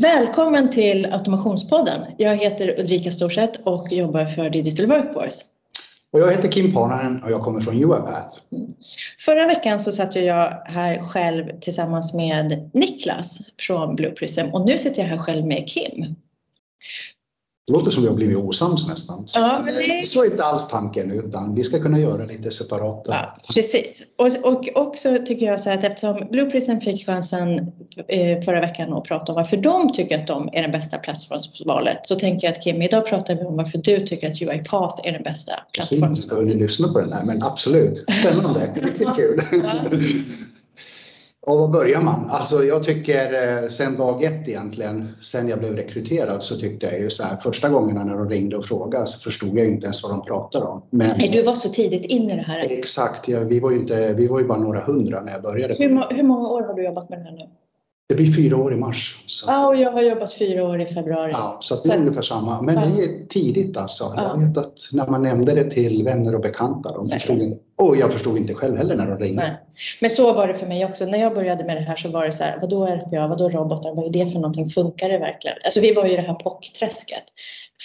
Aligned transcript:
Välkommen 0.00 0.70
till 0.70 1.06
Automationspodden. 1.06 2.00
Jag 2.18 2.36
heter 2.36 2.80
Ulrika 2.80 3.10
Storseth 3.10 3.60
och 3.64 3.92
jobbar 3.92 4.24
för 4.24 4.50
Digital 4.50 4.86
Workforce. 4.86 5.44
Och 6.12 6.20
jag 6.20 6.30
heter 6.30 6.48
Kim 6.48 6.72
Pananen 6.72 7.22
och 7.22 7.30
jag 7.30 7.42
kommer 7.42 7.60
från 7.60 7.74
UiPath. 7.74 8.38
Förra 9.18 9.46
veckan 9.46 9.80
så 9.80 9.92
satt 9.92 10.16
jag 10.16 10.62
här 10.64 10.98
själv 10.98 11.60
tillsammans 11.60 12.14
med 12.14 12.70
Niklas 12.74 13.38
från 13.60 13.96
Blue 13.96 14.10
Prism 14.10 14.46
och 14.52 14.66
nu 14.66 14.78
sitter 14.78 15.02
jag 15.02 15.08
här 15.08 15.18
själv 15.18 15.46
med 15.46 15.68
Kim. 15.68 16.14
Det 17.66 17.72
låter 17.72 17.90
som 17.90 18.02
vi 18.02 18.08
har 18.08 18.14
blivit 18.16 18.36
osams 18.36 18.88
nästan. 18.88 19.28
Så, 19.28 19.38
Ja, 19.38 19.60
men 19.64 19.74
det- 19.74 20.06
så 20.08 20.22
är 20.24 20.26
inte 20.30 20.44
alls 20.44 20.68
tanken 20.68 21.10
utan 21.10 21.54
vi 21.54 21.64
ska 21.64 21.78
kunna 21.80 21.98
göra 22.00 22.24
lite 22.24 22.50
separata. 22.50 23.12
Ja, 23.12 23.38
precis. 23.54 24.02
Och, 24.18 24.52
och 24.54 24.68
också 24.86 25.18
tycker 25.26 25.46
jag 25.46 25.60
så 25.60 25.70
att 25.70 25.84
eftersom 25.84 26.26
Blue 26.30 26.50
Prism 26.50 26.78
fick 26.78 27.06
chansen 27.06 27.58
eh, 28.08 28.40
förra 28.44 28.60
veckan 28.60 28.92
att 28.92 29.04
prata 29.04 29.32
om 29.32 29.36
varför 29.36 29.56
de 29.56 29.92
tycker 29.92 30.18
att 30.18 30.26
de 30.26 30.48
är 30.52 30.62
den 30.62 30.70
bästa 30.72 30.98
plattformsvalet 30.98 31.98
så 32.02 32.14
tänker 32.16 32.46
jag 32.46 32.52
att 32.56 32.62
Kim, 32.64 32.82
idag 32.82 33.06
pratar 33.06 33.34
vi 33.34 33.44
om 33.44 33.56
varför 33.56 33.78
du 33.78 34.06
tycker 34.06 34.28
att 34.30 34.42
UiPath 34.42 35.00
är 35.08 35.12
den 35.12 35.22
bästa 35.22 35.52
Så 35.52 35.94
inte 35.94 36.06
plattformen. 36.06 36.16
ska 36.16 36.36
ni 36.36 36.54
lyssna 36.54 36.88
på 36.88 37.00
den 37.00 37.12
här 37.12 37.24
men 37.24 37.42
absolut, 37.42 38.04
spännande, 38.20 38.60
riktigt 38.82 39.16
kul. 39.16 39.42
Ja. 39.52 39.98
Och 41.46 41.58
var 41.58 41.68
börjar 41.68 42.00
man? 42.00 42.30
Alltså 42.30 42.64
jag 42.64 42.84
tycker 42.84 43.32
eh, 43.62 43.68
sen 43.68 43.96
dag 43.96 44.24
ett 44.24 44.48
egentligen, 44.48 45.08
sen 45.20 45.48
jag 45.48 45.58
blev 45.58 45.76
rekryterad 45.76 46.42
så 46.42 46.56
tyckte 46.56 46.86
jag 46.86 47.00
ju 47.00 47.10
så 47.10 47.22
här 47.22 47.36
första 47.36 47.68
gångerna 47.68 48.04
när 48.04 48.16
de 48.16 48.28
ringde 48.30 48.56
och 48.56 48.64
frågade 48.64 49.06
så 49.06 49.18
förstod 49.18 49.58
jag 49.58 49.66
inte 49.66 49.84
ens 49.84 50.02
vad 50.02 50.12
de 50.12 50.22
pratade 50.22 50.66
om. 50.66 50.82
Men 50.90 51.10
Nej, 51.18 51.28
du 51.32 51.42
var 51.42 51.54
så 51.54 51.68
tidigt 51.68 52.04
in 52.06 52.30
i 52.30 52.36
det 52.36 52.42
här. 52.42 52.66
exakt, 52.70 53.28
ja, 53.28 53.40
vi 53.40 53.60
var 53.60 53.70
ju 53.70 53.76
inte, 53.76 54.12
vi 54.12 54.26
var 54.26 54.40
ju 54.40 54.46
bara 54.46 54.58
några 54.58 54.80
hundra 54.80 55.20
när 55.20 55.32
jag 55.32 55.42
började. 55.42 55.74
Hur, 55.74 56.16
hur 56.16 56.22
många 56.22 56.48
år 56.48 56.62
har 56.62 56.74
du 56.74 56.84
jobbat 56.84 57.10
med 57.10 57.18
det 57.18 57.24
här 57.24 57.32
nu? 57.32 57.48
Det 58.08 58.14
blir 58.14 58.32
fyra 58.32 58.56
år 58.56 58.72
i 58.72 58.76
mars. 58.76 59.22
Så. 59.26 59.46
Ja, 59.50 59.66
och 59.68 59.76
jag 59.76 59.90
har 59.92 60.02
jobbat 60.02 60.32
fyra 60.34 60.64
år 60.64 60.80
i 60.80 60.86
februari. 60.86 61.30
Ja, 61.32 61.58
så 61.60 61.88
det 61.88 61.94
är 61.94 61.98
ungefär 61.98 62.22
samma. 62.22 62.62
Men 62.62 62.74
Ja. 62.74 62.80
det 62.80 63.02
är 63.04 63.26
tidigt 63.28 63.76
alltså. 63.76 64.12
Ja. 64.16 64.22
Jag 64.22 64.46
vet 64.48 64.58
att 64.58 64.78
när 64.92 65.06
man 65.08 65.22
nämnde 65.22 65.54
det 65.54 65.70
till 65.70 66.04
vänner 66.04 66.34
och 66.34 66.40
bekanta, 66.40 66.92
de 66.92 67.06
Nej. 67.06 67.12
förstod 67.18 67.38
inte. 67.42 67.58
Och 67.82 67.96
jag 67.96 68.12
förstod 68.12 68.36
inte 68.36 68.54
själv 68.54 68.76
heller 68.76 68.96
när 68.96 69.06
de 69.06 69.18
ringde. 69.18 69.42
Nej. 69.42 69.56
Men 70.00 70.10
så 70.10 70.32
var 70.32 70.48
det 70.48 70.54
för 70.54 70.66
mig 70.66 70.84
också. 70.84 71.06
När 71.06 71.18
jag 71.18 71.34
började 71.34 71.64
med 71.64 71.76
det 71.76 71.80
här 71.80 71.96
så 71.96 72.08
var 72.08 72.24
det 72.24 72.32
så 72.32 72.44
här, 72.44 72.58
vadå 72.60 72.86
RPA, 72.86 73.26
vadå 73.28 73.48
robotar, 73.48 73.94
vad 73.94 74.04
är 74.06 74.10
det 74.24 74.30
för 74.30 74.38
någonting, 74.38 74.68
funkar 74.68 75.08
det 75.08 75.18
verkligen? 75.18 75.56
Alltså 75.64 75.80
vi 75.80 75.94
var 75.94 76.06
ju 76.06 76.12
i 76.12 76.16
det 76.16 76.22
här 76.22 76.34
POC-träsket. 76.34 77.24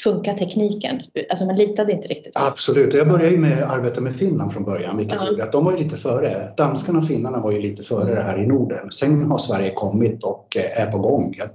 Funkar 0.04 0.34
tekniken? 0.34 1.02
Alltså 1.30 1.46
man 1.46 1.56
litade 1.56 1.92
inte 1.92 2.08
riktigt. 2.08 2.34
Absolut. 2.36 2.94
Jag 2.94 3.08
började 3.08 3.32
ju 3.32 3.38
med 3.38 3.64
att 3.64 3.72
arbeta 3.72 4.02
med 4.02 4.16
Finland 4.16 4.54
från 4.54 4.66
början, 4.66 4.98
vilket 4.98 5.18
Ja. 5.22 5.28
gjorde 5.30 5.44
att 5.44 5.52
de 5.52 5.66
var 5.66 5.78
lite 5.78 5.98
före. 5.98 6.54
Danskarna 6.58 7.00
och 7.00 7.08
finnarna 7.08 7.40
var 7.40 7.52
ju 7.52 7.62
lite 7.62 7.84
före 7.84 8.16
det 8.16 8.22
här 8.22 8.44
i 8.44 8.48
Norden. 8.48 8.92
Sen 8.92 9.32
har 9.32 9.38
Sverige 9.38 9.72
kommit 9.74 10.24
och 10.24 10.58
eh, 10.58 10.82
är 10.82 10.92
på 10.92 10.98
gång. 10.98 11.36
Jag 11.38 11.50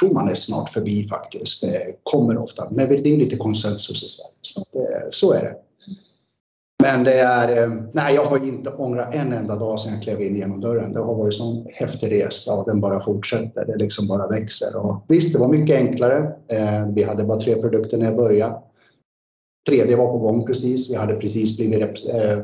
tror 0.00 0.14
man 0.14 0.28
är 0.28 0.34
snart 0.34 0.68
förbi 0.70 1.08
faktiskt. 1.08 1.60
Det 1.60 1.80
kommer 2.02 2.38
ofta, 2.38 2.68
men 2.70 2.88
det 2.88 2.94
är 3.12 3.16
lite 3.16 3.36
konsensus 3.36 4.04
i 4.04 4.08
Sverige. 4.08 4.30
Så, 4.42 4.60
att, 4.60 4.74
eh, 4.74 5.08
så 5.10 5.32
är 5.32 5.42
det. 5.42 5.54
Men 6.84 7.04
det 7.04 7.14
är, 7.14 7.62
eh, 7.62 7.72
nej 7.92 8.14
jag 8.14 8.24
har 8.24 8.46
inte 8.46 8.70
ångrat 8.70 9.14
en 9.14 9.32
enda 9.32 9.56
dag 9.56 9.80
sedan 9.80 9.92
jag 9.92 10.02
klev 10.02 10.20
in 10.20 10.36
genom 10.36 10.60
dörren. 10.60 10.92
Det 10.92 10.98
har 11.00 11.14
varit 11.14 11.24
en 11.24 11.32
sån 11.32 11.66
häftig 11.72 12.12
resa 12.12 12.52
och 12.54 12.64
den 12.66 12.80
bara 12.80 13.00
fortsätter. 13.00 13.66
Det 13.66 13.76
liksom 13.76 14.06
bara 14.06 14.26
växer. 14.28 14.76
Och 14.86 15.04
visst, 15.08 15.32
det 15.34 15.38
var 15.40 15.48
mycket 15.48 15.76
enklare. 15.76 16.18
Eh, 16.52 16.88
Vi 16.94 17.02
hade 17.02 17.24
bara 17.24 17.40
tre 17.40 17.54
produkter 17.62 17.98
när 17.98 18.04
jag 18.06 18.16
började. 18.16 18.54
Tredje 19.68 19.96
var 19.96 20.12
på 20.12 20.18
gång 20.18 20.46
precis. 20.46 20.90
Vi 20.90 20.94
hade 20.94 21.14
precis 21.14 21.56
blivit 21.56 21.80
eh, 22.14 22.38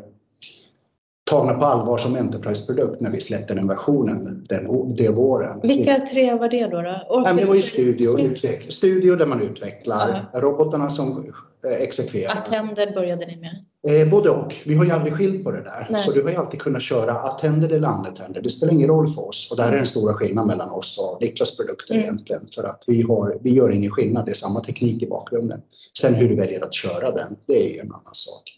tagna 1.30 1.52
på 1.52 1.64
allvar 1.64 1.98
som 1.98 2.16
Enterprise-produkt 2.16 3.00
när 3.00 3.10
vi 3.10 3.20
släppte 3.20 3.54
den 3.54 3.68
versionen 3.68 4.44
den, 4.48 4.88
det 4.96 5.08
våren. 5.08 5.60
Vilka 5.62 5.98
tre 5.98 6.34
var 6.34 6.48
det 6.48 6.66
då? 6.66 6.82
då? 6.82 7.20
Men 7.24 7.36
det 7.36 7.44
var 7.44 7.54
ju 7.54 7.62
studio, 7.62 8.18
utveck- 8.18 8.70
studio 8.70 9.16
där 9.16 9.26
man 9.26 9.40
utvecklar 9.42 10.30
robotarna 10.34 10.90
som 10.90 11.24
eh, 11.64 11.82
exekverar. 11.82 12.32
Attender 12.32 12.94
började 12.94 13.26
ni 13.26 13.36
med. 13.36 13.64
Eh, 13.88 14.08
både 14.08 14.30
och. 14.30 14.54
Vi 14.64 14.74
har 14.74 14.84
ju 14.84 14.90
aldrig 14.90 15.14
skilt 15.14 15.44
på 15.44 15.50
det 15.50 15.62
där. 15.62 15.86
Nej. 15.90 16.00
Så 16.00 16.10
du 16.12 16.22
har 16.22 16.30
ju 16.30 16.36
alltid 16.36 16.60
kunnat 16.60 16.82
köra 16.82 17.12
attender 17.12 17.68
eller 17.68 17.88
unattender. 17.88 18.40
Det 18.42 18.48
spelar 18.50 18.72
ingen 18.72 18.88
roll 18.88 19.08
för 19.08 19.28
oss. 19.28 19.48
Och 19.50 19.56
där 19.56 19.72
är 19.72 19.76
den 19.76 19.86
stora 19.86 20.14
skillnaden 20.14 20.48
mellan 20.48 20.70
oss 20.70 20.98
och 20.98 21.18
Niklas 21.20 21.56
produkter 21.56 21.94
Mm. 21.94 22.04
egentligen. 22.04 22.48
För 22.54 22.64
att 22.64 22.84
vi, 22.86 23.02
har, 23.02 23.38
vi 23.42 23.54
gör 23.54 23.70
ingen 23.70 23.90
skillnad. 23.90 24.24
Det 24.24 24.30
är 24.30 24.34
samma 24.34 24.60
teknik 24.60 25.02
i 25.02 25.06
bakgrunden. 25.06 25.60
Sen 26.00 26.14
hur 26.14 26.28
du 26.28 26.36
väljer 26.36 26.64
att 26.64 26.74
köra 26.74 27.10
den, 27.10 27.36
det 27.46 27.66
är 27.70 27.74
ju 27.74 27.78
en 27.80 27.92
annan 27.92 28.14
sak. 28.14 28.54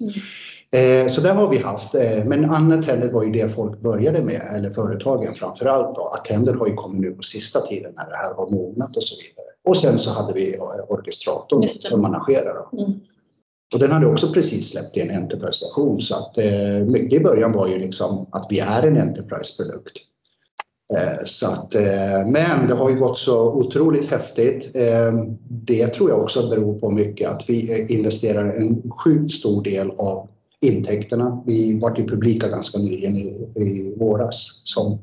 Eh, 0.72 1.06
så 1.09 1.21
där 1.21 1.34
har 1.34 1.49
vi 1.50 1.59
haft. 1.59 1.94
Eh, 1.94 2.25
men 2.25 2.44
unattender 2.44 3.09
var 3.09 3.22
ju 3.25 3.31
det 3.32 3.49
folk 3.55 3.81
började 3.81 4.22
med, 4.22 4.43
eller 4.56 4.71
företagen 4.71 5.34
framför 5.34 5.66
allt. 5.66 5.97
Då. 5.97 6.03
Attender 6.06 6.55
har 6.55 6.66
ju 6.66 6.75
kommit 6.75 7.00
nu 7.00 7.11
på 7.11 7.22
sista 7.22 7.61
tiden 7.61 7.93
när 7.97 8.11
det 8.11 8.16
här 8.16 8.34
har 8.34 8.50
mognat 8.50 8.97
och 8.97 9.03
så 9.03 9.15
vidare. 9.16 9.47
Och 9.65 9.77
sen 9.77 9.99
så 9.99 10.11
hade 10.11 10.32
vi 10.34 10.55
eh, 10.55 10.61
orkestratorn 10.88 11.61
det. 11.61 11.69
som 11.69 12.03
managerar. 12.03 12.66
Mm. 12.78 13.00
Och 13.72 13.78
den 13.78 13.91
hade 13.91 14.06
också 14.06 14.33
precis 14.33 14.71
släppt 14.71 14.97
i 14.97 15.00
en 15.00 15.10
Enterprise-version 15.10 16.00
så 16.00 16.16
att 16.16 16.38
eh, 16.38 16.84
mycket 16.87 17.21
i 17.21 17.25
början 17.25 17.53
var 17.53 17.69
ju 17.69 17.78
liksom 17.78 18.27
att 18.33 18.47
vi 18.50 18.60
är 18.60 18.83
en 18.83 18.97
Enterprise-produkt. 18.97 19.99
Eh, 20.94 21.25
så 21.25 21.47
att, 21.47 21.75
eh, 21.75 22.27
men 22.27 22.66
det 22.69 22.75
har 22.75 22.91
ju 22.91 22.99
gått 22.99 23.19
så 23.19 23.53
otroligt 23.53 24.11
häftigt. 24.11 24.77
Eh, 24.77 25.12
det 25.49 25.87
tror 25.87 26.11
jag 26.11 26.22
också 26.22 26.49
beror 26.49 26.78
på 26.78 26.91
mycket 26.91 27.31
att 27.31 27.44
vi 27.49 27.72
eh, 27.72 27.97
investerar 27.97 28.55
en 28.55 28.91
sjukt 28.91 29.32
stor 29.32 29.62
del 29.62 29.91
av 29.91 30.28
intäkterna. 30.61 31.43
Vi 31.47 31.78
var 31.78 31.99
ju 31.99 32.09
publika 32.09 32.49
ganska 32.49 32.78
nyligen 32.78 33.16
i, 33.16 33.28
i 33.56 33.97
våras 33.99 34.62
som, 34.65 34.99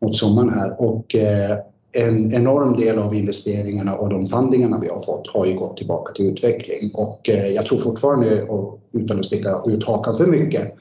mot 0.00 0.16
sommaren 0.16 0.50
här 0.50 0.82
och 0.82 1.14
eh, 1.14 1.58
en 1.98 2.34
enorm 2.34 2.76
del 2.76 2.98
av 2.98 3.14
investeringarna 3.14 3.94
och 3.94 4.08
de 4.08 4.26
fundingarna 4.26 4.80
vi 4.80 4.88
har 4.88 5.00
fått 5.00 5.28
har 5.28 5.46
ju 5.46 5.54
gått 5.54 5.76
tillbaka 5.76 6.12
till 6.12 6.26
utveckling. 6.26 6.90
Och 6.94 7.28
eh, 7.28 7.46
jag 7.46 7.66
tror 7.66 7.78
fortfarande, 7.78 8.42
och 8.42 8.80
utan 8.92 9.18
att 9.18 9.26
sticka 9.26 9.62
ut 9.66 9.84
hakan 9.84 10.16
för 10.16 10.26
mycket, 10.26 10.74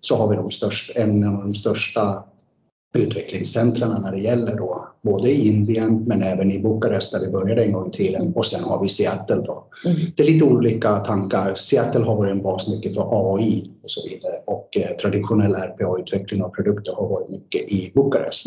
så 0.00 0.16
har 0.16 0.28
vi 0.28 0.36
de 0.36 0.50
största, 0.50 1.00
en 1.00 1.24
av 1.24 1.42
de 1.42 1.54
största 1.54 2.24
utvecklingscentren 2.94 4.02
när 4.02 4.12
det 4.12 4.20
gäller 4.20 4.56
då, 4.56 4.88
både 5.04 5.30
i 5.30 5.48
Indien 5.48 6.04
men 6.06 6.22
även 6.22 6.50
i 6.50 6.58
Bukarest 6.58 7.12
där 7.12 7.20
vi 7.20 7.32
började 7.32 7.64
en 7.64 7.72
gång 7.72 7.88
i 7.88 7.96
tiden 7.96 8.32
och 8.36 8.46
sen 8.46 8.64
har 8.64 8.82
vi 8.82 8.88
Seattle 8.88 9.36
då. 9.36 9.64
Mm. 9.84 9.96
Det 10.16 10.22
är 10.22 10.26
lite 10.26 10.44
olika 10.44 10.98
tankar. 10.98 11.54
Seattle 11.54 12.04
har 12.04 12.16
varit 12.16 12.30
en 12.30 12.42
bas 12.42 12.68
mycket 12.68 12.94
för 12.94 13.34
AI 13.34 13.70
och 13.82 13.90
så 13.90 14.00
vidare 14.08 14.34
och 14.46 14.76
eh, 14.76 14.96
traditionell 14.96 15.54
RPA-utveckling 15.54 16.42
av 16.42 16.48
produkter 16.48 16.92
har 16.92 17.08
varit 17.08 17.28
mycket 17.28 17.72
i 17.72 17.92
Bukarest. 17.94 18.46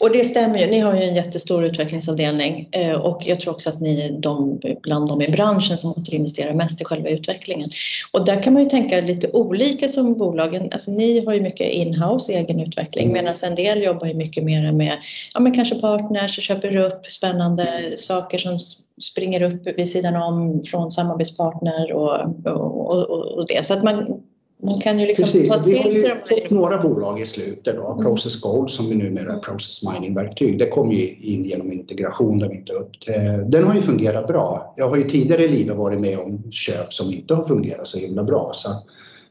Och 0.00 0.10
det 0.10 0.24
stämmer 0.24 0.58
ju. 0.58 0.66
Ni 0.66 0.78
har 0.78 0.94
ju 0.96 1.02
en 1.02 1.14
jättestor 1.14 1.64
utvecklingsavdelning 1.64 2.68
eh, 2.72 2.92
och 2.92 3.22
jag 3.26 3.40
tror 3.40 3.54
också 3.54 3.70
att 3.70 3.80
ni 3.80 4.00
är 4.00 4.10
de, 4.20 4.60
bland 4.82 5.08
de 5.08 5.22
i 5.22 5.28
branschen 5.28 5.78
som 5.78 5.90
återinvesterar 5.90 6.54
mest 6.54 6.80
i 6.80 6.84
själva 6.84 7.08
utvecklingen. 7.08 7.70
Och 8.12 8.24
där 8.24 8.42
kan 8.42 8.52
man 8.52 8.62
ju 8.62 8.68
tänka 8.68 9.00
lite 9.00 9.30
olika 9.32 9.88
som 9.88 10.14
bolagen. 10.14 10.68
Alltså 10.72 10.90
ni 10.90 11.24
har 11.24 11.34
ju 11.34 11.40
mycket 11.40 11.72
in-house 11.72 12.32
egen 12.32 12.60
utveckling 12.60 13.08
Mm. 13.08 13.24
medan 13.24 13.36
en 13.42 13.54
del 13.54 13.82
jobbar 13.82 14.06
ju 14.06 14.14
mycket 14.14 14.44
mer 14.44 14.72
med 14.72 14.98
ja, 15.34 15.40
men 15.40 15.54
kanske 15.54 15.74
partners, 15.98 16.40
köper 16.40 16.76
upp 16.76 17.06
spännande 17.06 17.94
saker 17.96 18.38
som 18.38 18.58
springer 19.02 19.42
upp 19.42 19.78
vid 19.78 19.90
sidan 19.90 20.16
om 20.16 20.62
från 20.62 20.92
samarbetspartner 20.92 21.92
och, 21.92 22.46
och, 22.46 23.10
och, 23.10 23.38
och 23.38 23.46
det. 23.46 23.66
Så 23.66 23.74
att 23.74 23.84
man, 23.84 24.20
man 24.62 24.80
kan 24.80 25.00
ju 25.00 25.06
liksom 25.06 25.24
Precis. 25.24 25.48
ta 25.48 25.62
Vi 25.66 25.76
har 25.76 25.82
till 25.82 25.92
sig 25.92 26.02
ju 26.02 26.08
de 26.08 26.34
här 26.34 26.40
fått 26.42 26.50
några 26.50 26.78
bolag 26.78 27.20
i 27.20 27.26
slutet 27.26 27.76
då. 27.76 27.92
Mm. 27.92 28.04
Process 28.04 28.40
Gold 28.40 28.70
som 28.70 28.88
vi 28.88 28.94
numera 28.94 29.32
är 29.32 29.38
Process 29.38 29.82
Mining-verktyg. 29.92 30.58
Det 30.58 30.66
kom 30.66 30.92
ju 30.92 31.14
in 31.14 31.44
genom 31.44 31.72
integration 31.72 32.38
där 32.38 32.48
vi 32.48 32.56
inte 32.56 32.72
upp. 32.72 32.90
Eh, 33.08 33.48
Den 33.48 33.64
har 33.64 33.74
ju 33.74 33.82
fungerat 33.82 34.26
bra. 34.26 34.74
Jag 34.76 34.88
har 34.88 34.96
ju 34.96 35.08
tidigare 35.08 35.44
i 35.44 35.48
livet 35.48 35.76
varit 35.76 36.00
med 36.00 36.18
om 36.18 36.42
köp 36.50 36.92
som 36.92 37.12
inte 37.12 37.34
har 37.34 37.42
fungerat 37.42 37.88
så 37.88 37.98
himla 37.98 38.24
bra. 38.24 38.50
Så 38.54 38.68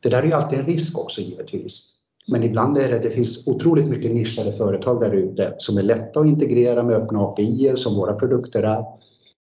det 0.01 0.09
där 0.09 0.17
är 0.17 0.25
ju 0.25 0.33
alltid 0.33 0.59
en 0.59 0.65
risk 0.65 0.99
också 0.99 1.21
givetvis. 1.21 1.96
Men 2.31 2.43
ibland 2.43 2.77
är 2.77 2.89
det, 2.89 2.99
det 2.99 3.09
finns 3.09 3.47
otroligt 3.47 3.87
mycket 3.87 4.15
nischade 4.15 4.51
företag 4.51 5.01
där 5.01 5.11
ute 5.11 5.55
som 5.57 5.77
är 5.77 5.83
lätta 5.83 6.19
att 6.19 6.25
integrera 6.25 6.83
med 6.83 6.95
öppna 6.95 7.19
API 7.19 7.73
som 7.75 7.95
våra 7.95 8.13
produkter 8.13 8.63
är. 8.63 8.83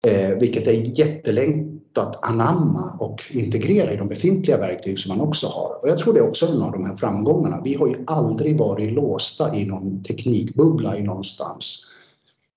Eh, 0.07 0.39
vilket 0.39 0.67
är 0.67 0.99
jättelätt 0.99 1.99
att 1.99 2.25
anamma 2.25 2.97
och 3.01 3.23
integrera 3.31 3.93
i 3.93 3.97
de 3.97 4.09
befintliga 4.09 4.59
verktyg 4.59 4.99
som 4.99 5.19
man 5.19 5.29
också 5.29 5.47
har. 5.47 5.83
Och 5.83 5.89
jag 5.89 5.99
tror 5.99 6.15
det 6.15 6.21
är 6.21 6.29
också 6.29 6.47
en 6.47 6.63
av 6.63 6.73
de 6.73 6.87
här 6.87 6.97
framgångarna. 6.97 7.61
Vi 7.65 7.75
har 7.75 7.87
ju 7.87 7.95
aldrig 8.07 8.59
varit 8.59 8.93
låsta 8.93 9.57
i 9.57 9.65
någon 9.65 10.05
teknikbubbla 10.05 10.99
i 10.99 11.03
någonstans. 11.03 11.92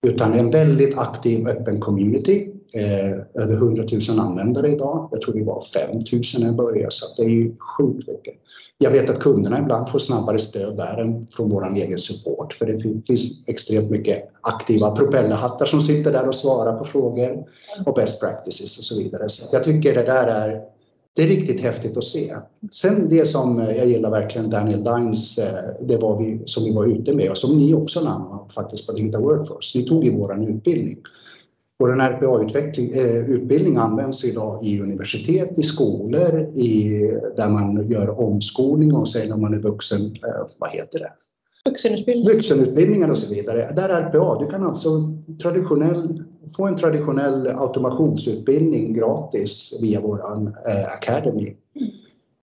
Utan 0.06 0.34
en 0.34 0.52
väldigt 0.52 0.98
aktiv 0.98 1.48
öppen 1.48 1.80
community. 1.80 2.52
Eh, 2.74 3.44
över 3.44 3.56
100 3.56 3.84
000 4.10 4.20
användare 4.20 4.72
idag. 4.72 5.10
Jag 5.12 5.22
tror 5.22 5.34
det 5.34 5.44
var 5.44 5.62
5 5.62 5.90
000 5.92 6.22
när 6.40 6.46
jag 6.46 6.56
började 6.56 6.92
så 6.92 7.06
att 7.06 7.18
det 7.18 7.24
är 7.24 7.30
ju 7.30 7.56
sjukt 7.78 8.08
mycket. 8.08 8.34
Jag 8.78 8.92
vet 8.92 9.10
att 9.10 9.20
kunderna 9.20 9.60
ibland 9.60 9.90
får 9.90 10.00
snabbare 10.00 10.40
stöd 10.40 10.78
där 10.78 10.98
än 10.98 11.28
från 11.28 11.50
vår 11.50 11.76
egen 11.76 11.98
support 11.98 12.54
för 12.54 12.66
det 12.66 12.80
finns 13.08 13.48
extremt 13.48 13.90
mycket 13.90 14.30
aktiva 14.42 14.92
propellerhattar 14.92 15.66
som 15.66 15.82
sitter 15.82 16.12
där 16.12 16.28
och 16.28 16.36
svarar 16.36 16.78
på 16.78 16.86
frågor 16.86 17.44
och 17.86 17.94
best 17.94 18.22
practices 18.22 18.78
och 18.78 18.84
så 18.84 18.98
vidare. 18.98 19.30
Så 19.30 19.56
jag 19.56 19.64
tycker 19.64 19.96
det 19.96 20.04
där 20.04 20.28
är 20.28 20.62
det 21.16 21.24
är 21.24 21.28
riktigt 21.28 21.62
häftigt 21.62 21.98
att 21.98 22.04
se. 22.04 22.36
Sen 22.72 23.10
det 23.10 23.26
som 23.26 23.60
jag 23.60 23.88
gillar 23.88 24.12
verkligen 24.12 24.50
Daniel 24.50 24.84
Dines, 24.84 25.38
eh, 25.38 25.86
det 25.88 25.98
var 25.98 26.18
vi 26.18 26.42
som 26.46 26.64
vi 26.64 26.74
var 26.74 26.86
ute 26.86 27.14
med 27.14 27.30
och 27.30 27.38
som 27.38 27.58
ni 27.58 27.74
också 27.74 28.02
namnade 28.02 28.54
faktiskt 28.54 28.88
på 28.88 28.94
Digital 28.94 29.22
Workforce. 29.22 29.80
Ni 29.80 29.86
tog 29.86 30.06
i 30.06 30.10
våran 30.10 30.48
utbildning. 30.48 30.98
Vår 31.80 31.90
RPA-utbildning 31.90 33.76
eh, 33.76 33.84
används 33.84 34.26
idag 34.26 34.66
i 34.66 34.82
universitet, 34.82 35.60
i 35.60 35.64
skolor, 35.64 36.40
i, 36.40 37.00
där 37.36 37.50
man 37.50 37.90
gör 37.90 38.20
omskolning 38.20 38.96
och 38.96 39.10
sen 39.10 39.30
när 39.30 39.38
man 39.38 39.54
är 39.54 39.60
vuxen, 39.60 40.02
eh, 40.02 40.48
vad 40.60 40.70
heter 40.70 41.00
det? 41.00 41.12
Vuxenutbildning. 41.70 42.34
Vuxenutbildningar 42.34 43.10
och 43.10 43.18
så 43.18 43.34
vidare. 43.34 43.72
Där 43.76 43.90
är 43.90 44.02
RPA, 44.02 44.40
du 44.40 44.52
kan 44.52 44.64
alltså 44.64 44.90
traditionell, 45.42 46.24
få 46.58 46.68
en 46.68 46.76
traditionell 46.76 47.48
automationsutbildning 47.48 48.94
gratis 48.94 49.80
via 49.82 50.02
vår 50.02 50.20
eh, 50.20 50.94
Academy. 50.94 51.56
Mm. 51.76 51.90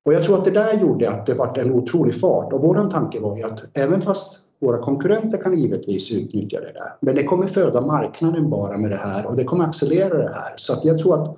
Och 0.05 0.15
jag 0.15 0.25
tror 0.25 0.39
att 0.39 0.45
det 0.45 0.51
där 0.51 0.81
gjorde 0.81 1.11
att 1.11 1.27
det 1.27 1.35
var 1.35 1.59
en 1.59 1.73
otrolig 1.73 2.21
fart 2.21 2.53
och 2.53 2.63
vår 2.63 2.91
tanke 2.91 3.21
var 3.21 3.37
ju 3.37 3.43
att 3.43 3.61
även 3.75 4.01
fast 4.01 4.39
våra 4.61 4.79
konkurrenter 4.79 5.39
kan 5.39 5.59
givetvis 5.59 6.13
utnyttja 6.13 6.61
det 6.61 6.73
där, 6.73 6.97
men 7.01 7.15
det 7.15 7.25
kommer 7.25 7.47
föda 7.47 7.81
marknaden 7.81 8.51
bara 8.51 8.79
med 8.79 8.91
det 8.91 8.97
här 8.97 9.27
och 9.27 9.37
det 9.37 9.45
kommer 9.45 9.65
accelerera 9.65 10.19
det 10.19 10.35
här. 10.35 10.55
Så 10.57 10.73
att 10.73 10.85
jag 10.85 10.99
tror 10.99 11.23
att 11.23 11.37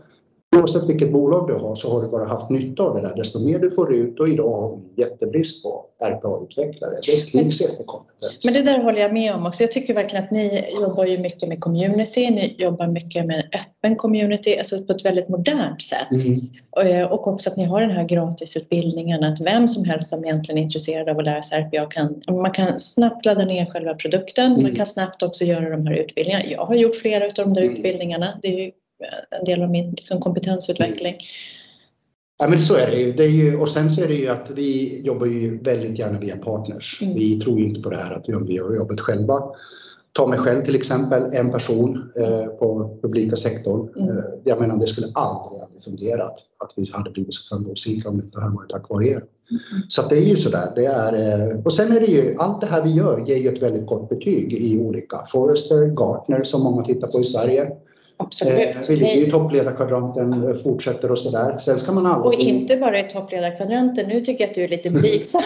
Oavsett 0.58 0.88
vilket 0.88 1.12
bolag 1.12 1.48
du 1.48 1.54
har 1.54 1.74
så 1.74 1.90
har 1.92 2.02
du 2.02 2.08
bara 2.08 2.24
haft 2.24 2.50
nytta 2.50 2.82
av 2.82 2.94
det 2.94 3.00
där. 3.00 3.16
Desto 3.16 3.46
mer 3.46 3.58
du 3.58 3.70
får 3.70 3.94
ut 3.94 4.20
och 4.20 4.28
idag 4.28 4.60
har 4.60 4.76
vi 4.76 5.02
jättebrist 5.02 5.62
på 5.62 5.84
RPA-utvecklare. 6.02 6.90
Det 7.06 7.16
skrivs 7.16 7.60
efter 7.60 7.84
kompetens. 7.84 8.44
Men 8.44 8.54
det 8.54 8.62
där 8.62 8.78
håller 8.78 9.00
jag 9.00 9.12
med 9.12 9.34
om 9.34 9.46
också. 9.46 9.62
Jag 9.62 9.72
tycker 9.72 9.94
verkligen 9.94 10.24
att 10.24 10.30
ni 10.30 10.64
jobbar 10.80 11.04
ju 11.04 11.18
mycket 11.18 11.48
med 11.48 11.60
community. 11.60 12.30
Ni 12.30 12.54
jobbar 12.58 12.86
mycket 12.86 13.26
med 13.26 13.48
öppen 13.54 13.96
community, 13.96 14.58
alltså 14.58 14.82
på 14.82 14.92
ett 14.92 15.04
väldigt 15.04 15.28
modernt 15.28 15.82
sätt. 15.82 16.24
Mm. 16.24 17.06
Och 17.10 17.28
också 17.28 17.50
att 17.50 17.56
ni 17.56 17.64
har 17.64 17.80
den 17.80 17.90
här 17.90 18.04
gratisutbildningen 18.04 19.24
att 19.24 19.40
vem 19.40 19.68
som 19.68 19.84
helst 19.84 20.08
som 20.08 20.24
egentligen 20.24 20.58
är 20.58 20.62
intresserad 20.62 21.08
av 21.08 21.18
att 21.18 21.24
lära 21.24 21.42
sig 21.42 21.62
RPA 21.62 21.86
kan, 21.86 22.22
man 22.26 22.50
kan 22.50 22.80
snabbt 22.80 23.24
ladda 23.24 23.44
ner 23.44 23.66
själva 23.66 23.94
produkten. 23.94 24.52
Mm. 24.52 24.62
Man 24.62 24.74
kan 24.74 24.86
snabbt 24.86 25.22
också 25.22 25.44
göra 25.44 25.70
de 25.70 25.86
här 25.86 25.94
utbildningarna. 25.94 26.44
Jag 26.44 26.64
har 26.64 26.74
gjort 26.74 26.96
flera 26.96 27.24
av 27.24 27.32
de 27.34 27.54
där 27.54 27.62
mm. 27.62 27.76
utbildningarna. 27.76 28.38
Det 28.42 28.66
är 28.66 28.70
en 29.40 29.44
del 29.44 29.62
av 29.62 29.70
min 29.70 29.90
liksom, 29.90 30.20
kompetensutveckling. 30.20 31.16
Ja, 32.38 32.48
men 32.48 32.60
så 32.60 32.74
är 32.74 32.90
det 32.90 32.96
ju. 32.96 33.12
Det 33.12 33.24
är 33.24 33.28
ju. 33.28 33.56
Och 33.56 33.68
sen 33.68 33.90
så 33.90 34.02
är 34.02 34.08
det 34.08 34.14
ju 34.14 34.28
att 34.28 34.50
vi 34.50 35.00
jobbar 35.04 35.26
ju 35.26 35.58
väldigt 35.58 35.98
gärna 35.98 36.18
via 36.18 36.36
partners. 36.36 36.98
Mm. 37.02 37.14
Vi 37.14 37.40
tror 37.40 37.58
ju 37.58 37.64
inte 37.64 37.80
på 37.80 37.90
det 37.90 37.96
här 37.96 38.14
att 38.14 38.24
vi 38.28 38.54
gör 38.54 38.76
jobbet 38.76 39.00
själva. 39.00 39.42
Ta 40.12 40.26
mig 40.26 40.38
själv 40.38 40.64
till 40.64 40.74
exempel, 40.74 41.22
en 41.32 41.50
person 41.50 42.12
eh, 42.16 42.46
på 42.46 42.98
publika 43.02 43.36
sektorn. 43.36 43.88
Mm. 43.96 44.16
Eh, 44.16 44.24
jag 44.44 44.60
menar, 44.60 44.78
det 44.78 44.86
skulle 44.86 45.06
aldrig, 45.14 45.62
aldrig 45.62 45.82
fungerat 45.82 46.38
att 46.58 46.72
vi 46.76 46.90
hade 46.92 47.10
blivit 47.10 47.34
så 47.34 47.48
framgångsrika 47.48 48.08
om 48.08 48.16
det 48.16 48.24
inte 48.24 48.40
hade 48.40 48.54
varit 48.54 48.70
tack 48.70 48.88
vare 48.88 49.06
er. 49.06 49.16
Mm. 49.16 49.82
Så 49.88 50.02
det 50.08 50.16
är 50.16 50.24
ju 50.24 50.36
sådär. 50.36 50.72
Det 50.76 50.86
är, 50.86 51.12
eh, 51.12 51.60
och 51.64 51.72
sen 51.72 51.92
är 51.96 52.00
det 52.00 52.06
ju, 52.06 52.36
allt 52.38 52.60
det 52.60 52.66
här 52.66 52.82
vi 52.82 52.90
gör 52.90 53.24
ger 53.26 53.36
ju 53.36 53.48
ett 53.54 53.62
väldigt 53.62 53.86
gott 53.86 54.08
betyg 54.08 54.52
i 54.52 54.80
olika 54.80 55.24
Forrester, 55.26 55.86
Gartner 55.86 56.42
som 56.42 56.62
många 56.62 56.82
tittar 56.82 57.08
på 57.08 57.20
i 57.20 57.24
Sverige. 57.24 57.70
Absolut. 58.16 58.76
Eh, 58.76 58.82
vi 58.88 58.96
ligger 58.96 59.28
i 59.28 59.30
toppledarkvadranten, 59.30 60.48
eh, 60.48 60.54
fortsätter 60.54 61.10
och 61.10 61.18
sådär. 61.18 61.58
Sen 61.58 61.78
ska 61.78 61.92
man 61.92 62.06
aldrig... 62.06 62.26
Och 62.26 62.40
inte 62.40 62.76
bara 62.76 62.98
i 62.98 63.02
toppledarkvadranten. 63.02 64.08
Nu 64.08 64.20
tycker 64.20 64.44
jag 64.44 64.48
att 64.48 64.54
du 64.54 64.64
är 64.64 64.68
lite 64.68 64.90
blygsam 64.90 65.42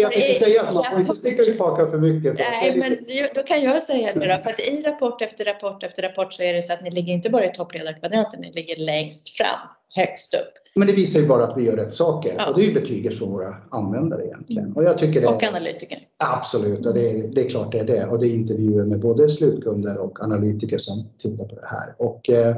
jag 0.00 0.12
tänkte 0.12 0.34
säga 0.34 0.62
att 0.62 0.74
man 0.74 0.84
får 0.90 1.00
inte 1.00 1.16
sticka 1.16 1.42
ut 1.42 1.58
hakan 1.58 1.90
för 1.90 1.98
mycket. 1.98 2.36
För 2.36 2.44
Nej, 2.50 2.76
men 2.76 2.96
då 3.34 3.42
kan 3.42 3.62
jag 3.62 3.82
säga 3.82 4.12
det 4.14 4.26
då. 4.26 4.42
För 4.42 4.50
att 4.50 4.60
i 4.60 4.82
rapport 4.82 5.22
efter 5.22 5.44
rapport 5.44 5.82
efter 5.82 6.02
rapport 6.02 6.32
så 6.32 6.42
är 6.42 6.52
det 6.52 6.62
så 6.62 6.72
att 6.72 6.82
ni 6.82 6.90
ligger 6.90 7.12
inte 7.12 7.30
bara 7.30 7.44
i 7.44 7.54
toppledarkvadranten, 7.54 8.40
ni 8.40 8.52
ligger 8.52 8.76
längst 8.76 9.28
fram, 9.28 9.68
högst 9.94 10.34
upp. 10.34 10.60
Men 10.74 10.86
det 10.86 10.92
visar 10.92 11.20
ju 11.20 11.26
bara 11.26 11.44
att 11.44 11.58
vi 11.58 11.64
gör 11.64 11.76
rätt 11.76 11.92
saker 11.92 12.34
ja. 12.38 12.50
och 12.50 12.58
det 12.58 12.64
är 12.64 12.66
ju 12.66 12.74
betyget 12.74 13.18
från 13.18 13.30
våra 13.30 13.56
användare 13.70 14.24
egentligen. 14.24 14.64
Mm. 14.64 14.76
Och, 14.76 14.84
jag 14.84 14.98
tycker 14.98 15.20
det, 15.20 15.26
och 15.26 15.42
analytiker. 15.42 15.98
Absolut, 16.16 16.86
och 16.86 16.94
det 16.94 17.10
är, 17.10 17.34
det 17.34 17.46
är 17.46 17.50
klart 17.50 17.72
det 17.72 17.78
är 17.78 17.84
det. 17.84 18.06
Och 18.06 18.20
det 18.20 18.26
är 18.26 18.34
intervjuer 18.34 18.84
med 18.84 19.00
både 19.00 19.28
slutkunder 19.28 19.98
och 19.98 20.24
analytiker 20.24 20.78
som 20.78 21.08
tittar 21.18 21.44
på 21.44 21.54
det 21.54 21.66
här. 21.66 21.94
Och, 21.98 22.30
eh, 22.30 22.56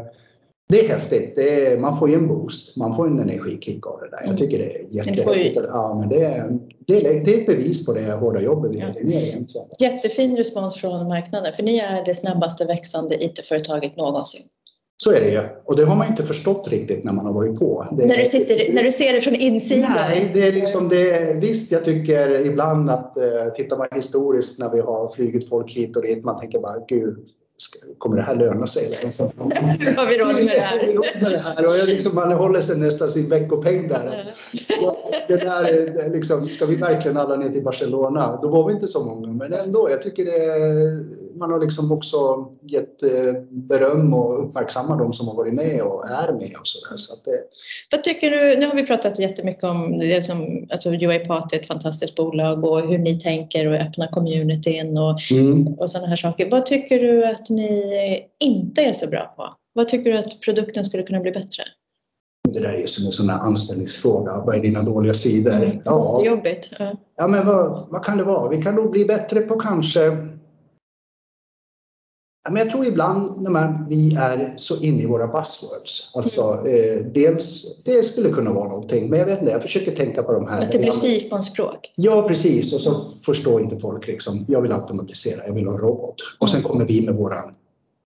det 0.68 0.84
är 0.84 0.88
häftigt. 0.88 1.36
Det 1.36 1.66
är, 1.66 1.78
man 1.78 1.98
får 1.98 2.10
ju 2.10 2.14
en 2.14 2.28
boost. 2.28 2.76
Man 2.76 2.96
får 2.96 3.06
en 3.06 3.20
energikick 3.20 3.86
av 3.86 4.00
det 4.00 4.10
där. 4.10 4.16
Jag 4.16 4.26
mm. 4.26 4.36
tycker 4.36 4.58
det 4.58 4.78
är 4.78 4.86
jättehäftigt. 4.90 5.56
Ju... 5.56 5.66
Ja, 5.68 5.94
men 6.00 6.08
det, 6.08 6.24
är, 6.24 6.58
det, 6.86 7.06
är, 7.06 7.24
det 7.24 7.34
är 7.34 7.40
ett 7.40 7.46
bevis 7.46 7.86
på 7.86 7.92
det 7.92 8.12
hårda 8.12 8.40
jobbet 8.40 8.70
vi 8.74 8.78
lägger 8.78 9.04
ner 9.04 9.22
egentligen. 9.22 9.66
Jättefin 9.78 10.36
respons 10.36 10.74
från 10.74 11.08
marknaden 11.08 11.52
för 11.52 11.62
ni 11.62 11.78
är 11.78 12.04
det 12.04 12.14
snabbaste 12.14 12.64
växande 12.64 13.24
IT-företaget 13.24 13.96
någonsin. 13.96 14.42
Så 15.04 15.12
är 15.12 15.20
det 15.20 15.30
ju. 15.30 15.40
Och 15.64 15.76
det 15.76 15.84
har 15.84 15.96
man 15.96 16.06
inte 16.06 16.24
förstått 16.24 16.68
riktigt 16.68 17.04
när 17.04 17.12
man 17.12 17.26
har 17.26 17.32
varit 17.32 17.58
på. 17.58 17.86
Det, 17.92 18.06
när, 18.06 18.16
du 18.16 18.24
sitter, 18.24 18.72
när 18.72 18.82
du 18.82 18.92
ser 18.92 19.12
det 19.12 19.20
från 19.20 19.34
insidan? 19.34 19.92
Nej, 19.94 20.30
det 20.34 20.46
är 20.46 20.52
liksom 20.52 20.88
det, 20.88 21.36
visst 21.40 21.72
jag 21.72 21.84
tycker 21.84 22.46
ibland 22.46 22.90
att 22.90 23.16
uh, 23.16 23.52
tittar 23.54 23.78
man 23.78 23.86
historiskt 23.92 24.58
när 24.58 24.70
vi 24.70 24.80
har 24.80 25.08
flugit 25.08 25.48
folk 25.48 25.72
hit 25.72 25.96
och 25.96 26.02
dit, 26.02 26.24
man 26.24 26.40
tänker 26.40 26.60
bara 26.60 26.78
gud, 26.88 27.16
kommer 27.98 28.16
det 28.16 28.22
här 28.22 28.36
löna 28.36 28.66
sig? 28.66 28.84
Har 29.96 30.06
vi 30.06 30.18
råd 30.18 30.34
med 30.34 30.54
det 30.54 30.60
här? 30.60 30.86
Med 31.22 31.32
det 31.32 31.38
här? 31.38 31.66
Och 31.66 31.76
jag 31.76 31.88
liksom, 31.88 32.14
man 32.14 32.32
håller 32.32 32.60
sig 32.60 32.78
nästan 32.78 33.08
sin 33.08 33.28
veckopeng 33.28 33.88
där. 33.88 34.34
Det 35.28 35.36
där 35.36 35.62
det 35.94 36.08
liksom, 36.08 36.48
ska 36.48 36.66
vi 36.66 36.76
verkligen 36.76 37.16
alla 37.16 37.36
ner 37.36 37.50
till 37.50 37.62
Barcelona? 37.62 38.38
Då 38.42 38.48
var 38.48 38.68
vi 38.68 38.74
inte 38.74 38.86
så 38.86 39.04
många, 39.04 39.28
men 39.28 39.52
ändå. 39.52 39.90
Jag 39.90 40.02
tycker 40.02 40.24
det, 40.24 41.31
man 41.42 41.50
har 41.50 41.60
liksom 41.60 41.92
också 41.92 42.48
gett 42.60 43.02
eh, 43.02 43.32
beröm 43.50 44.14
och 44.14 44.44
uppmärksammat 44.44 44.98
de 44.98 45.12
som 45.12 45.28
har 45.28 45.34
varit 45.34 45.54
med 45.54 45.82
och 45.82 46.08
är 46.08 46.32
med 46.32 46.52
och 46.60 46.66
så 46.66 46.88
där. 46.88 46.96
Så 46.96 47.14
att 47.14 47.24
det... 47.24 47.42
Vad 47.90 48.04
tycker 48.04 48.30
du? 48.30 48.56
Nu 48.56 48.66
har 48.66 48.74
vi 48.74 48.86
pratat 48.86 49.18
jättemycket 49.18 49.64
om 49.64 49.98
det 49.98 50.22
som, 50.22 50.66
alltså 50.70 50.90
UiPath 50.90 51.54
är 51.54 51.60
ett 51.60 51.66
fantastiskt 51.66 52.14
bolag 52.14 52.64
och 52.64 52.80
hur 52.80 52.98
ni 52.98 53.20
tänker 53.20 53.66
och 53.66 53.74
öppna 53.74 54.06
communityn 54.06 54.98
och, 54.98 55.18
mm. 55.30 55.66
och 55.66 55.90
sådana 55.90 56.08
här 56.08 56.16
saker. 56.16 56.50
Vad 56.50 56.66
tycker 56.66 56.98
du 56.98 57.24
att 57.24 57.48
ni 57.50 58.26
inte 58.40 58.82
är 58.82 58.92
så 58.92 59.06
bra 59.06 59.34
på? 59.36 59.54
Vad 59.72 59.88
tycker 59.88 60.12
du 60.12 60.18
att 60.18 60.40
produkten 60.40 60.84
skulle 60.84 61.02
kunna 61.02 61.20
bli 61.20 61.32
bättre? 61.32 61.62
Det 62.48 62.60
där 62.60 62.82
är 62.82 62.86
som 62.86 63.06
en 63.06 63.12
sån 63.12 63.28
här 63.28 63.38
anställningsfråga. 63.38 64.42
Vad 64.46 64.56
är 64.56 64.60
dina 64.60 64.82
dåliga 64.82 65.14
sidor? 65.14 65.52
Mm, 65.52 65.80
ja, 65.84 66.22
jobbigt. 66.24 66.70
Ja. 66.78 66.92
ja, 67.16 67.26
men 67.26 67.46
vad, 67.46 67.86
vad 67.90 68.04
kan 68.04 68.18
det 68.18 68.24
vara? 68.24 68.48
Vi 68.48 68.62
kan 68.62 68.74
nog 68.74 68.90
bli 68.90 69.04
bättre 69.04 69.40
på 69.40 69.58
kanske 69.58 70.31
men 72.50 72.56
jag 72.56 72.70
tror 72.70 72.86
ibland 72.86 73.42
när 73.42 73.88
vi 73.88 74.14
är 74.14 74.54
så 74.56 74.76
inne 74.80 75.02
i 75.02 75.06
våra 75.06 75.26
buzzwords. 75.26 76.10
Alltså, 76.14 76.40
eh, 76.40 77.04
dels, 77.14 77.76
det 77.84 78.02
skulle 78.02 78.30
kunna 78.30 78.52
vara 78.52 78.68
någonting, 78.68 79.10
men 79.10 79.18
jag 79.18 79.26
vet 79.26 79.40
inte, 79.40 79.52
jag 79.52 79.62
försöker 79.62 79.96
tänka 79.96 80.22
på 80.22 80.32
de 80.32 80.48
här. 80.48 80.62
Att 80.62 80.72
det 80.72 80.78
blir 80.78 80.92
fikonspråk? 80.92 81.92
Ja, 81.96 82.28
precis. 82.28 82.72
Och 82.74 82.80
så 82.80 83.04
förstår 83.26 83.60
inte 83.60 83.78
folk 83.78 84.06
liksom, 84.06 84.44
jag 84.48 84.62
vill 84.62 84.72
automatisera, 84.72 85.46
jag 85.46 85.54
vill 85.54 85.66
ha 85.66 85.78
robot. 85.78 86.16
Och 86.40 86.50
sen 86.50 86.62
kommer 86.62 86.84
vi 86.84 87.06
med 87.06 87.14
våran 87.14 87.54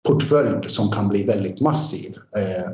portfölj 0.07 0.69
som 0.69 0.91
kan 0.91 1.07
bli 1.07 1.23
väldigt 1.23 1.61
massiv. 1.61 2.15
Eh, 2.35 2.71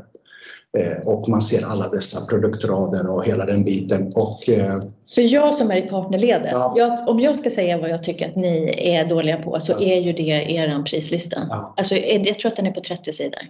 och 1.06 1.30
man 1.30 1.42
ser 1.42 1.66
alla 1.66 1.90
dessa 1.90 2.26
produktrader 2.26 3.16
och 3.16 3.26
hela 3.26 3.46
den 3.46 3.64
biten. 3.64 4.12
Och, 4.16 4.50
eh, 4.50 4.84
För 5.16 5.22
jag 5.34 5.54
som 5.54 5.72
är 5.72 5.76
i 5.76 5.82
partnerledet, 5.82 6.52
ja. 6.52 6.74
jag, 6.78 7.08
om 7.08 7.20
jag 7.20 7.36
ska 7.36 7.50
säga 7.50 7.78
vad 7.78 7.90
jag 7.90 8.04
tycker 8.04 8.26
att 8.30 8.36
ni 8.36 8.74
är 8.78 9.06
dåliga 9.06 9.38
på 9.38 9.60
så 9.60 9.72
ja. 9.72 9.82
är 9.82 10.02
ju 10.02 10.14
det 10.14 10.52
er 10.52 10.84
prislista. 10.84 11.48
Ja. 11.50 11.74
Alltså, 11.78 11.96
jag 11.96 12.40
tror 12.40 12.52
att 12.52 12.56
den 12.56 12.68
är 12.68 12.72
på 12.72 12.82
30 12.82 13.12
sidor. 13.12 13.42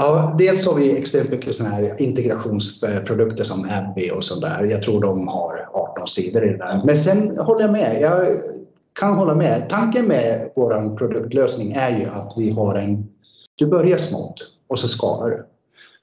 Ja, 0.00 0.34
dels 0.38 0.66
har 0.66 0.74
vi 0.74 0.98
extremt 0.98 1.30
mycket 1.30 1.54
såna 1.54 1.68
här 1.68 2.02
integrationsprodukter 2.02 3.44
som 3.44 3.68
Abby 3.70 4.10
och 4.10 4.24
sådär. 4.24 4.64
Jag 4.70 4.82
tror 4.82 5.00
de 5.00 5.28
har 5.28 5.68
18 5.72 6.06
sidor 6.06 6.44
i 6.44 6.48
det 6.48 6.58
där. 6.58 6.80
Men 6.84 6.96
sen 6.96 7.38
håller 7.38 7.60
jag 7.60 7.72
med. 7.72 8.00
Jag 8.00 8.26
kan 9.00 9.14
hålla 9.14 9.34
med. 9.34 9.68
Tanken 9.68 10.06
med 10.06 10.50
vår 10.56 10.96
produktlösning 10.96 11.72
är 11.72 11.98
ju 11.98 12.06
att 12.06 12.34
vi 12.36 12.50
har 12.50 12.74
en... 12.74 13.08
Du 13.54 13.66
börjar 13.66 13.98
smått 13.98 14.34
och 14.68 14.78
så 14.78 14.88
skalar 14.88 15.30
du. 15.30 15.46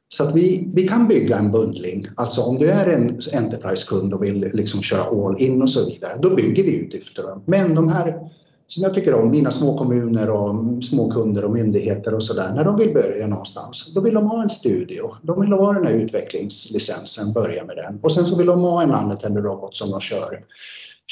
Så 0.10 0.24
att 0.24 0.36
vi, 0.36 0.70
vi 0.74 0.88
kan 0.88 1.08
bygga 1.08 1.38
en 1.38 1.52
bundling. 1.52 2.08
Alltså 2.16 2.42
om 2.42 2.60
du 2.60 2.70
är 2.70 2.88
en 2.88 3.22
Enterprise-kund 3.34 4.14
och 4.14 4.24
vill 4.24 4.50
liksom 4.54 4.82
köra 4.82 5.02
all 5.02 5.42
in 5.42 5.62
och 5.62 5.70
så 5.70 5.86
vidare, 5.86 6.14
då 6.22 6.36
bygger 6.36 6.64
vi 6.64 6.76
utifrån. 6.76 7.44
Men 7.46 7.76
de 7.76 7.90
här 7.90 8.30
som 8.68 8.84
jag 8.84 8.94
tycker 8.94 9.14
om, 9.14 9.32
mina 9.32 9.52
små 9.52 9.78
kommuner 9.78 10.30
och 10.30 10.84
små 10.84 11.12
kunder 11.12 11.46
och 11.46 11.52
myndigheter 11.52 12.14
och 12.14 12.24
sådär, 12.24 12.54
när 12.56 12.64
de 12.64 12.78
vill 12.78 12.94
börja 12.94 13.28
någonstans, 13.28 13.94
då 13.96 14.02
vill 14.02 14.14
de 14.14 14.26
ha 14.28 14.44
en 14.44 14.50
studio. 14.50 15.16
De 15.22 15.42
vill 15.42 15.52
ha 15.52 15.74
den 15.74 15.86
här 15.86 15.94
utvecklingslicensen, 15.94 17.34
börja 17.34 17.66
med 17.66 17.76
den. 17.76 18.00
Och 18.04 18.12
sen 18.12 18.26
så 18.26 18.38
vill 18.38 18.48
de 18.48 18.62
ha 18.62 18.84
en 18.84 18.90
unattended 18.90 19.44
robot 19.44 19.76
som 19.76 19.92
de 19.92 20.02
kör 20.02 20.42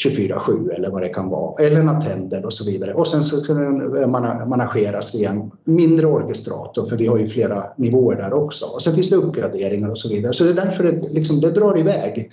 24-7 0.04 0.72
eller 0.72 0.92
vad 0.92 1.02
det 1.02 1.10
kan 1.10 1.30
vara, 1.30 1.66
eller 1.66 1.80
en 1.80 1.90
attender 1.90 2.46
och 2.46 2.54
så 2.54 2.66
vidare. 2.66 2.94
Och 2.94 3.08
sen 3.08 3.24
så 3.24 3.42
kan 3.46 3.56
den 3.56 4.04
eh, 4.04 4.08
manageras 4.48 5.16
via 5.16 5.30
en 5.30 5.52
mindre 5.64 6.08
orkestrator, 6.08 6.86
för 6.86 6.98
vi 6.98 7.08
har 7.08 7.18
ju 7.18 7.28
flera 7.28 7.64
nivåer 7.78 8.16
där 8.16 8.34
också. 8.34 8.66
Och 8.66 8.82
sen 8.82 8.94
finns 8.94 9.10
det 9.10 9.16
uppgraderingar 9.16 9.90
och 9.90 9.98
så 9.98 10.10
vidare. 10.10 10.34
Så 10.34 10.44
det 10.44 10.50
är 10.50 10.66
därför 10.66 10.84
det, 10.84 11.10
liksom, 11.12 11.42
det 11.42 11.52
drar 11.52 11.78
iväg. 11.78 12.32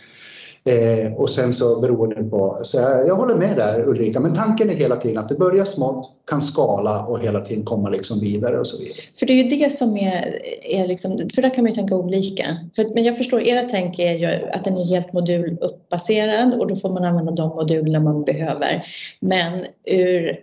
Eh, 0.64 1.12
och 1.12 1.30
sen 1.30 1.54
så 1.54 1.80
beroende 1.80 2.24
på, 2.24 2.60
så 2.62 2.78
jag, 2.78 3.06
jag 3.06 3.16
håller 3.16 3.34
med 3.34 3.56
där 3.56 3.88
Ulrika, 3.88 4.20
men 4.20 4.34
tanken 4.34 4.70
är 4.70 4.74
hela 4.74 4.96
tiden 4.96 5.18
att 5.18 5.28
det 5.28 5.34
börjar 5.34 5.64
smått 5.64 6.10
kan 6.30 6.42
skala 6.42 7.06
och 7.06 7.20
hela 7.20 7.40
tiden 7.40 7.64
komma 7.64 7.88
liksom 7.88 8.20
vidare 8.20 8.58
och 8.58 8.66
så 8.66 8.78
vidare. 8.78 8.96
För 9.18 9.26
det 9.26 9.32
är 9.32 9.44
ju 9.44 9.48
det 9.48 9.72
som 9.72 9.96
är, 9.96 10.38
är 10.62 10.86
liksom, 10.86 11.30
för 11.34 11.42
där 11.42 11.54
kan 11.54 11.64
man 11.64 11.70
ju 11.72 11.74
tänka 11.74 11.96
olika. 11.96 12.56
För, 12.76 12.94
men 12.94 13.04
jag 13.04 13.16
förstår, 13.16 13.40
era 13.42 13.68
tänk 13.68 13.98
är 13.98 14.12
ju 14.12 14.50
att 14.52 14.64
den 14.64 14.76
är 14.76 14.84
helt 14.84 15.12
moduluppbaserad 15.12 16.54
och 16.54 16.66
då 16.66 16.76
får 16.76 16.90
man 16.90 17.04
använda 17.04 17.32
de 17.32 17.48
modulerna 17.48 18.00
man 18.00 18.24
behöver. 18.24 18.86
Men 19.20 19.64
ur 19.84 20.42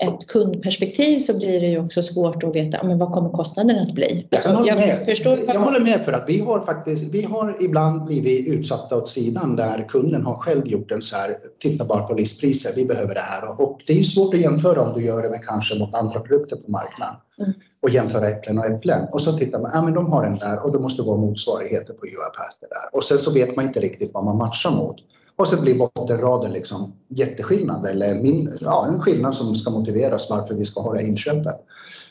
ett 0.00 0.26
kundperspektiv 0.26 1.20
så 1.20 1.38
blir 1.38 1.60
det 1.60 1.66
ju 1.66 1.78
också 1.78 2.02
svårt 2.02 2.44
att 2.44 2.56
veta 2.56 2.82
men 2.82 2.98
vad 2.98 3.12
kommer 3.12 3.30
kostnaden 3.30 3.78
att 3.78 3.92
bli. 3.92 4.26
Alltså, 4.30 4.48
jag, 4.48 4.56
håller 4.56 4.76
med. 4.76 5.04
Förstår 5.06 5.38
jag 5.46 5.60
håller 5.60 5.80
med 5.80 6.04
för 6.04 6.12
att 6.12 6.24
vi 6.28 6.38
har 6.38 6.60
faktiskt, 6.60 7.04
vi 7.04 7.22
har 7.22 7.56
ibland 7.60 8.04
blivit 8.04 8.48
utsatta 8.48 8.96
åt 8.96 9.08
sidan 9.08 9.56
där 9.56 9.84
kunden 9.88 10.22
har 10.22 10.34
själv 10.34 10.66
gjort 10.66 10.92
en 10.92 11.02
så 11.02 11.16
här, 11.16 11.36
titta 11.58 11.84
bara 11.84 12.02
på 12.02 12.14
listpriser, 12.14 12.72
vi 12.76 12.84
behöver 12.84 13.14
det 13.14 13.20
här 13.20 13.60
och 13.60 13.80
det 13.86 13.92
är 13.92 13.96
ju 13.96 14.04
svårt 14.04 14.34
att 14.34 14.40
jämföra 14.40 14.82
om 14.82 15.00
du 15.00 15.04
gör 15.04 15.19
det 15.22 15.30
med 15.30 15.44
kanske 15.44 15.78
mot 15.78 15.94
andra 15.94 16.20
produkter 16.20 16.56
på 16.56 16.70
marknaden 16.70 17.14
mm. 17.38 17.52
och 17.82 17.90
jämföra 17.90 18.28
äpplen 18.28 18.58
och 18.58 18.66
äpplen 18.66 19.08
och 19.12 19.22
så 19.22 19.32
tittar 19.32 19.60
man, 19.60 19.70
ja 19.74 19.82
men 19.82 19.94
de 19.94 20.12
har 20.12 20.24
den 20.24 20.38
där 20.38 20.64
och 20.64 20.72
det 20.72 20.78
måste 20.78 21.02
vara 21.02 21.16
motsvarigheter 21.16 21.94
på 21.94 22.06
UiPath 22.06 22.56
där 22.60 22.96
och 22.96 23.04
sen 23.04 23.18
så 23.18 23.32
vet 23.32 23.56
man 23.56 23.64
inte 23.64 23.80
riktigt 23.80 24.14
vad 24.14 24.24
man 24.24 24.36
matchar 24.36 24.70
mot. 24.70 24.96
Och 25.36 25.48
så 25.48 25.60
blir 25.60 25.78
bottenraden 25.78 26.52
liksom 26.52 26.92
jätteskillnad 27.08 27.86
eller 27.86 28.14
min, 28.14 28.58
ja, 28.60 28.86
en 28.88 29.00
skillnad 29.00 29.34
som 29.34 29.54
ska 29.54 29.70
motiveras 29.70 30.30
varför 30.30 30.54
vi 30.54 30.64
ska 30.64 30.80
ha 30.80 30.94
det 30.94 31.02
inköpet. 31.02 31.56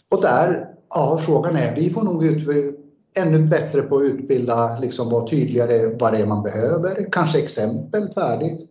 Och 0.09 0.21
där, 0.21 0.67
ja 0.89 1.17
frågan 1.17 1.55
är, 1.55 1.75
vi 1.75 1.89
får 1.89 2.03
nog 2.03 2.25
ut, 2.25 2.75
ännu 3.15 3.47
bättre 3.47 3.81
på 3.81 3.97
att 3.97 4.03
utbilda, 4.03 4.79
liksom 4.79 5.09
vara 5.09 5.27
tydligare 5.27 5.95
vad 5.99 6.13
det 6.13 6.19
är 6.19 6.25
man 6.25 6.43
behöver, 6.43 7.07
kanske 7.11 7.39
exempel 7.39 8.09
färdigt. 8.13 8.69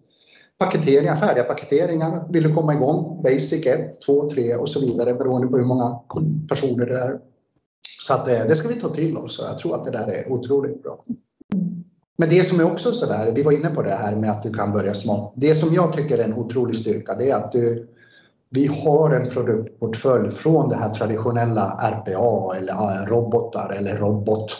Paketeringar, 0.59 1.17
färdiga 1.17 1.45
paketeringar. 1.45 2.25
Vill 2.29 2.43
du 2.43 2.55
komma 2.55 2.75
igång? 2.75 3.23
Basic 3.23 3.67
1, 3.67 4.03
2, 4.03 4.31
3 4.31 4.55
och 4.55 4.69
så 4.69 4.81
vidare 4.81 5.15
beroende 5.15 5.47
på 5.47 5.57
hur 5.57 5.65
många 5.65 5.99
personer 6.49 6.87
det 6.87 6.99
är. 6.99 7.19
Så 8.01 8.15
att 8.15 8.29
eh, 8.29 8.45
det, 8.49 8.57
ska 8.57 8.69
vi 8.69 8.81
ta 8.81 8.95
till 8.95 9.17
oss 9.17 9.39
och 9.39 9.49
jag 9.49 9.59
tror 9.59 9.75
att 9.75 9.85
det 9.85 9.91
där 9.91 10.07
är 10.07 10.33
otroligt 10.33 10.83
bra. 10.83 11.05
Men 12.19 12.29
det 12.29 12.45
som 12.45 12.61
är 12.61 12.73
också 12.73 12.93
så 12.93 13.07
där, 13.07 13.33
vi 13.33 13.43
var 13.43 13.53
inne 13.53 13.71
på 13.71 13.83
det 13.83 13.91
här 13.91 14.17
med 14.17 14.31
att 14.31 14.43
du 14.43 14.53
kan 14.53 14.73
börja 14.73 14.95
smått. 14.95 15.33
Det 15.37 15.55
som 15.55 15.75
jag 15.75 15.97
tycker 15.97 16.19
är 16.19 16.25
en 16.25 16.35
otrolig 16.35 16.77
styrka 16.77 17.15
det 17.15 17.31
är 17.31 17.37
att 17.37 17.53
du, 17.53 17.89
vi 18.51 18.67
har 18.67 19.11
en 19.11 19.31
produktportfölj 19.31 20.31
från 20.31 20.69
det 20.69 20.77
här 20.77 20.95
traditionella 20.95 21.81
RPA 21.83 22.57
eller 22.57 22.73
eh, 22.73 23.07
robotar 23.07 23.73
eller 23.79 23.97
robot 23.97 24.57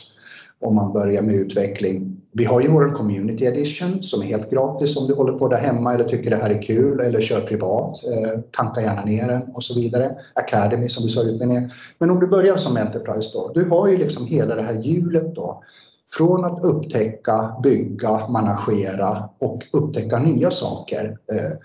om 0.61 0.75
man 0.75 0.93
börjar 0.93 1.23
med 1.23 1.35
utveckling. 1.35 2.18
Vi 2.33 2.45
har 2.45 2.61
ju 2.61 2.69
vår 2.69 2.95
Community 2.95 3.45
Edition 3.45 4.03
som 4.03 4.23
är 4.23 4.27
helt 4.27 4.51
gratis 4.51 4.97
om 4.97 5.07
du 5.07 5.15
håller 5.15 5.33
på 5.33 5.49
där 5.49 5.59
hemma 5.59 5.95
eller 5.95 6.05
tycker 6.05 6.31
det 6.31 6.37
här 6.37 6.51
är 6.51 6.63
kul 6.63 7.01
eller 7.01 7.21
kör 7.21 7.41
privat. 7.41 8.05
Eh, 8.05 8.41
tanka 8.51 8.81
gärna 8.81 9.05
ner 9.05 9.29
den 9.29 9.43
och 9.43 9.63
så 9.63 9.81
vidare. 9.81 10.17
Academy 10.35 10.89
som 10.89 11.03
vi 11.05 11.09
sa 11.09 11.23
utbildningen. 11.23 11.71
Men 11.99 12.11
om 12.11 12.21
du 12.21 12.27
börjar 12.27 12.57
som 12.57 12.77
Enterprise 12.77 13.39
då, 13.39 13.53
du 13.55 13.69
har 13.69 13.89
ju 13.89 13.97
liksom 13.97 14.27
hela 14.27 14.55
det 14.55 14.63
här 14.63 14.83
hjulet 14.83 15.35
då 15.35 15.63
från 16.11 16.45
att 16.45 16.65
upptäcka, 16.65 17.57
bygga, 17.63 18.29
managera 18.29 19.29
och 19.41 19.63
upptäcka 19.73 20.19
nya 20.19 20.51
saker. 20.51 21.19
Eh, 21.33 21.57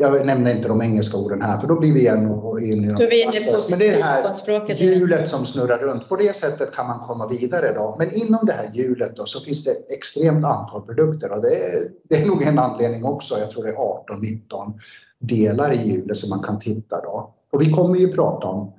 jag 0.00 0.26
nämner 0.26 0.56
inte 0.56 0.68
de 0.68 0.82
engelska 0.82 1.18
orden 1.18 1.42
här 1.42 1.58
för 1.58 1.68
då 1.68 1.80
blir 1.80 1.92
vi 1.92 2.00
igen 2.00 2.24
in 2.62 2.84
i 2.84 2.88
de 2.88 3.08
Men 3.70 3.78
det 3.78 3.88
är 3.88 3.96
det 3.96 4.02
här 4.02 4.74
hjulet 4.74 5.28
som 5.28 5.46
snurrar 5.46 5.78
runt. 5.78 6.08
På 6.08 6.16
det 6.16 6.36
sättet 6.36 6.74
kan 6.74 6.86
man 6.86 6.98
komma 6.98 7.26
vidare. 7.26 7.72
Då. 7.74 7.96
Men 7.98 8.14
inom 8.14 8.46
det 8.46 8.52
här 8.52 8.70
hjulet 8.74 9.16
då, 9.16 9.24
så 9.24 9.40
finns 9.40 9.64
det 9.64 9.70
ett 9.70 9.90
extremt 9.90 10.44
antal 10.44 10.82
produkter 10.82 11.32
och 11.32 11.42
det 11.42 11.54
är, 11.54 11.88
det 12.08 12.16
är 12.16 12.26
nog 12.26 12.42
en 12.42 12.58
anledning 12.58 13.04
också. 13.04 13.38
Jag 13.38 13.50
tror 13.50 13.64
det 13.64 13.70
är 13.70 13.76
18-19 13.76 14.72
delar 15.18 15.72
i 15.72 15.88
hjulet 15.88 16.16
som 16.16 16.30
man 16.30 16.42
kan 16.42 16.58
titta 16.58 17.00
då. 17.00 17.34
Och 17.52 17.62
vi 17.62 17.72
kommer 17.72 17.96
ju 17.96 18.12
prata 18.12 18.46
om 18.46 18.72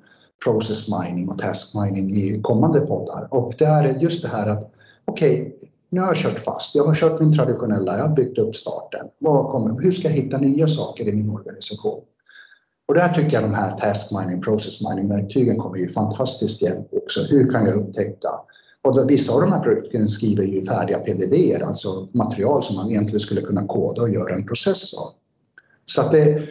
process 0.44 0.88
mining 0.90 1.30
och 1.30 1.40
task 1.40 1.76
mining 1.76 2.10
i 2.10 2.40
kommande 2.42 2.80
poddar 2.80 3.28
och 3.32 3.54
det 3.58 3.66
är 3.66 3.84
just 3.84 4.22
det 4.22 4.30
här 4.30 4.48
att 4.48 4.72
okej, 5.06 5.42
okay, 5.42 5.70
nu 5.90 6.02
har 6.02 6.08
jag 6.08 6.18
kört 6.18 6.40
fast. 6.40 6.76
Jag 6.76 6.84
har 6.84 6.96
kört 6.96 7.20
min 7.20 7.34
traditionella, 7.34 7.98
jag 7.98 8.08
har 8.08 8.16
byggt 8.16 8.38
upp 8.38 8.56
starten. 8.56 9.08
Vad 9.20 9.52
kommer, 9.52 9.82
hur 9.82 9.92
ska 9.92 10.08
jag 10.08 10.16
hitta 10.16 10.38
nya 10.38 10.68
saker 10.68 11.08
i 11.08 11.14
min 11.14 11.30
organisation? 11.30 12.02
Och 12.88 12.96
där 12.96 13.10
tycker 13.14 13.34
jag 13.34 13.44
de 13.44 13.54
här 13.54 13.78
task 13.78 14.12
mining, 14.12 14.42
process 14.42 14.82
mining 14.82 15.10
verktygen 15.10 15.58
kommer 15.58 15.78
ju 15.78 15.90
fantastiskt 15.90 16.62
hjälp 16.62 16.88
också. 16.92 17.22
Hur 17.22 17.52
kan 17.52 17.66
jag 17.66 17.76
upptäcka? 17.76 18.30
Och 18.82 19.12
vissa 19.12 19.34
av 19.34 19.42
de 19.42 19.52
här 19.52 19.60
produkterna 19.60 20.08
skriver 20.08 20.44
ju 20.44 20.66
färdiga 20.66 21.00
PDV, 21.00 21.64
alltså 21.64 22.08
material 22.14 22.64
som 22.64 22.76
man 22.76 22.90
egentligen 22.90 23.20
skulle 23.20 23.42
kunna 23.42 23.68
koda 23.68 24.02
och 24.02 24.10
göra 24.10 24.36
en 24.36 24.46
process 24.46 24.94
av. 24.94 25.08
Så 25.86 26.02
att 26.02 26.12
det, 26.12 26.44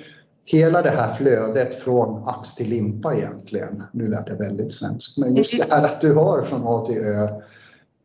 hela 0.44 0.82
det 0.82 0.90
här 0.90 1.14
flödet 1.14 1.74
från 1.74 2.28
ax 2.28 2.54
till 2.54 2.68
limpa 2.68 3.14
egentligen, 3.14 3.82
nu 3.92 4.08
lät 4.08 4.28
jag 4.28 4.36
väldigt 4.36 4.72
svensk. 4.72 5.18
men 5.18 5.36
just 5.36 5.58
det 5.58 5.74
här 5.74 5.84
att 5.84 6.00
du 6.00 6.14
har 6.14 6.42
från 6.42 6.62
A 6.64 6.86
till 6.86 6.98
Ö 6.98 7.28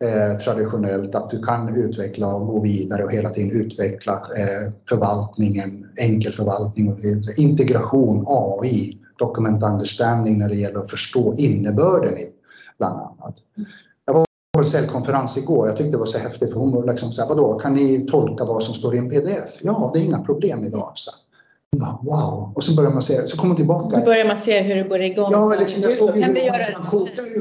eh, 0.03 0.37
traditionellt, 0.37 1.15
att 1.15 1.29
du 1.29 1.43
kan 1.43 1.75
utveckla 1.75 2.35
och 2.35 2.47
gå 2.47 2.61
vidare 2.61 3.03
och 3.03 3.11
hela 3.11 3.29
tiden 3.29 3.51
utveckla 3.51 4.13
eh, 4.13 4.71
förvaltningen, 4.89 5.87
enkel 5.97 6.33
förvaltning, 6.33 6.95
integration, 7.37 8.25
AI, 8.27 8.97
document 9.19 9.63
understanding 9.63 10.37
när 10.37 10.49
det 10.49 10.55
gäller 10.55 10.79
att 10.79 10.91
förstå 10.91 11.33
innebörden 11.37 12.17
i 12.17 12.29
bland 12.77 12.99
annat. 12.99 13.35
Jag 14.05 14.13
var 14.13 14.25
på 14.53 14.59
en 14.59 14.65
säljkonferens 14.65 15.37
igår, 15.37 15.67
jag 15.67 15.77
tyckte 15.77 15.91
det 15.91 15.97
var 15.97 16.05
så 16.05 16.17
häftigt 16.17 16.53
för 16.53 16.59
hon 16.59 16.71
var 16.71 16.87
liksom 16.91 17.11
så 17.11 17.21
här, 17.21 17.29
vadå, 17.29 17.59
kan 17.59 17.73
ni 17.73 18.07
tolka 18.07 18.45
vad 18.45 18.63
som 18.63 18.73
står 18.73 18.95
i 18.95 18.97
en 18.97 19.09
pdf? 19.09 19.59
Ja, 19.61 19.91
det 19.93 19.99
är 19.99 20.03
inga 20.03 20.19
problem 20.19 20.63
idag. 20.63 20.91
Så 20.95 21.11
wow! 21.79 22.51
Och 22.55 22.63
så 22.63 22.75
börjar 22.75 22.91
man 22.91 23.01
se, 23.01 23.27
så 23.27 23.37
kommer 23.37 23.47
man 23.47 23.57
tillbaka. 23.57 23.97
Då 23.97 24.05
börjar 24.05 24.25
man 24.25 24.37
se 24.37 24.61
hur 24.61 24.75
det 24.75 24.83
går 24.83 25.01
igång. 25.01 25.27
Ja, 25.31 25.55
liksom, 25.59 25.81
jag 25.81 25.93
såg 25.93 26.11
vi 26.11 26.45
göra 26.45 26.57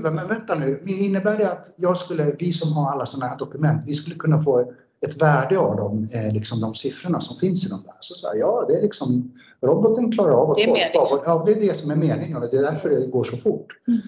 det? 0.03 0.11
Men 0.11 0.29
vänta 0.29 0.55
nu, 0.55 0.83
innebär 0.87 1.39
det 1.39 1.53
att 1.53 1.75
jag 1.77 1.97
skulle, 1.97 2.35
vi 2.39 2.53
som 2.53 2.73
har 2.73 2.93
alla 2.93 3.07
sådana 3.07 3.27
här 3.27 3.39
dokument, 3.39 3.85
vi 3.87 3.95
skulle 3.95 4.17
kunna 4.17 4.39
få 4.39 4.73
ett 5.07 5.23
värde 5.23 5.59
av 5.59 5.77
dem, 5.77 6.09
eh, 6.13 6.33
liksom 6.33 6.61
de 6.61 6.75
siffrorna 6.75 7.21
som 7.21 7.37
finns 7.37 7.67
i 7.67 7.69
de 7.69 7.83
där. 7.85 7.95
Så, 8.01 8.15
så 8.15 8.29
här, 8.29 8.35
ja, 8.37 8.65
det 8.69 8.75
är 8.75 8.83
liksom, 8.83 9.33
roboten 9.63 10.13
klarar 10.13 10.33
av 10.33 10.51
att 10.51 10.57
det 10.57 10.63
är 10.63 10.93
tolka. 10.93 11.23
Ja, 11.27 11.43
det 11.47 11.53
är 11.53 11.61
det 11.61 11.77
som 11.77 11.91
är 11.91 11.97
meningen 11.97 12.37
och 12.37 12.49
det 12.51 12.57
är 12.57 12.63
därför 12.63 12.91
det 12.91 13.11
går 13.11 13.25
så 13.25 13.37
fort. 13.37 13.67
Mm. 13.89 14.01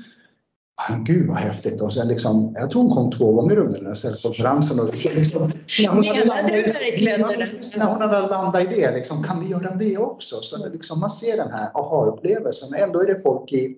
Gud 1.04 1.28
vad 1.28 1.36
häftigt. 1.36 1.80
Och 1.80 1.92
sen 1.92 2.08
liksom, 2.08 2.54
jag 2.56 2.70
tror 2.70 2.82
hon 2.82 2.90
kom 2.90 3.10
två 3.10 3.32
gånger 3.32 3.58
under 3.58 3.78
den 3.78 3.86
här 3.86 3.94
säljkonferensen. 3.94 4.80
Och 4.80 4.94
liksom, 5.04 5.52
Menade 5.82 6.50
du 6.50 6.62
verkligen 6.62 7.20
det? 7.20 7.78
När 7.78 7.86
hon 7.86 8.00
hade 8.00 8.28
landat 8.28 8.62
i 8.62 8.66
det, 8.66 8.94
liksom, 8.94 9.22
kan 9.22 9.40
vi 9.40 9.50
göra 9.50 9.74
det 9.74 9.98
också? 9.98 10.36
Så 10.42 10.68
liksom, 10.68 11.00
man 11.00 11.10
ser 11.10 11.36
den 11.36 11.50
här 11.50 11.70
aha-upplevelsen. 11.74 12.74
Ändå 12.74 13.02
är 13.02 13.06
det 13.06 13.22
folk 13.22 13.52
i, 13.52 13.76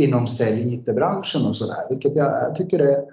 inom 0.00 0.26
sälj 0.26 0.74
IT-branschen 0.74 1.46
och 1.46 1.56
sådär, 1.56 1.90
vilket 1.90 2.16
jag, 2.16 2.26
jag 2.26 2.56
tycker 2.56 2.78
är 2.78 3.04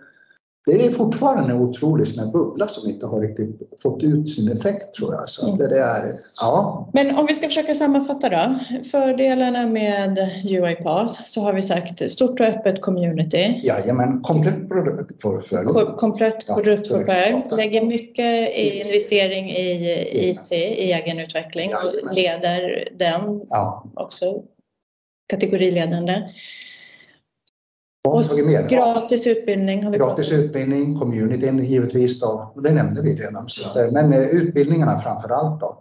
det 0.66 0.86
är 0.86 0.92
fortfarande 0.92 1.54
en 1.54 1.60
otrolig 1.60 2.08
sån 2.08 2.32
bubbla 2.32 2.68
som 2.68 2.90
inte 2.90 3.06
har 3.06 3.22
riktigt 3.22 3.62
fått 3.82 4.04
ut 4.04 4.30
sin 4.30 4.52
effekt 4.52 4.94
tror 4.94 5.14
jag. 5.14 5.30
Så 5.30 5.56
det, 5.56 5.68
det 5.68 5.80
är, 5.80 6.14
ja. 6.42 6.90
Men 6.94 7.16
om 7.16 7.26
vi 7.26 7.36
ska 7.36 7.48
försöka 7.48 7.76
sammanfatta 7.76 8.30
då. 8.30 8.60
Fördelarna 8.92 9.68
med 9.68 10.18
UiPath 10.44 11.22
så 11.26 11.42
har 11.42 11.54
vi 11.54 11.62
sagt 11.62 12.12
stort 12.12 12.40
och 12.40 12.46
öppet 12.46 12.82
community. 12.82 13.62
Jajamän, 13.64 14.22
komplett 14.22 14.70
produktportfölj. 14.70 15.68
Komplett 15.98 16.48
produktportfölj. 16.48 17.44
Lägger 17.52 17.86
mycket 17.86 18.58
i 18.58 18.84
investering 18.86 19.50
i 19.50 20.30
IT, 20.30 20.52
i 20.52 20.92
egenutveckling 20.92 21.70
och 21.70 22.16
leder 22.16 22.88
den 22.92 23.42
ja. 23.50 23.86
också. 23.96 24.44
Kategoriledande. 25.30 26.24
Och 28.08 28.24
gratis 28.70 29.28
utbildning 29.28 29.84
har 29.84 29.92
vi 29.92 29.98
Gratis 29.98 30.30
pratat. 30.30 30.46
utbildning, 30.46 31.00
communityn 31.00 31.60
givetvis 31.60 32.20
då. 32.20 32.54
Det 32.64 32.72
nämnde 32.72 33.02
vi 33.02 33.16
redan. 33.16 33.50
Så, 33.50 33.80
eh, 33.80 33.92
men 33.92 34.14
eh, 34.14 34.20
utbildningarna 34.20 35.00
framför 35.00 35.30
allt 35.30 35.62
då. 35.62 35.78